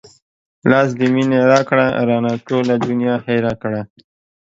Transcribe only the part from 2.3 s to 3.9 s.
ټوله دنيا هېره کړه